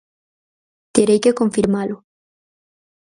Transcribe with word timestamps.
Terei 0.95 1.19
que 1.23 1.37
confirmalo. 1.41 1.95